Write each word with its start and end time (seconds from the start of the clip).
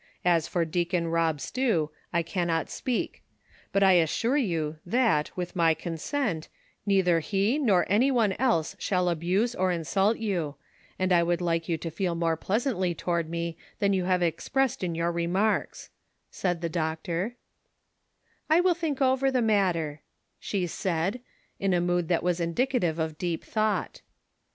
As 0.25 0.47
for 0.47 0.65
Deacon 0.65 1.09
Rob 1.09 1.39
Stew, 1.39 1.91
T 2.11 2.23
cannot 2.23 2.71
speak; 2.71 3.21
but 3.71 3.83
I 3.83 3.91
assure 3.91 4.35
you, 4.35 4.77
that, 4.83 5.29
with 5.37 5.55
my 5.55 5.75
consent, 5.75 6.49
neither 6.87 7.19
he 7.19 7.59
nor 7.59 7.85
any 7.87 8.09
one 8.09 8.31
else 8.39 8.75
shall 8.79 9.09
abuse 9.09 9.53
or 9.53 9.71
insult 9.71 10.17
you, 10.17 10.55
and 10.97 11.13
I 11.13 11.21
would 11.21 11.39
like 11.39 11.69
you 11.69 11.77
to 11.77 11.91
feel 11.91 12.15
more 12.15 12.35
pleasantly 12.35 12.95
toward 12.95 13.29
me 13.29 13.57
than 13.77 13.93
you 13.93 14.05
have 14.05 14.23
expressed 14.23 14.83
in 14.83 14.95
your 14.95 15.11
remarks," 15.11 15.91
said 16.31 16.61
the 16.61 16.67
doctor, 16.67 17.35
"I 18.49 18.59
will 18.59 18.73
think 18.73 19.03
over 19.03 19.29
the 19.29 19.43
matter," 19.43 20.01
she 20.39 20.65
said, 20.65 21.21
in 21.59 21.75
a 21.75 21.79
mood 21.79 22.07
that 22.07 22.23
was 22.23 22.39
indicative 22.39 22.97
of 22.97 23.19
deep 23.19 23.43
thought. 23.43 24.01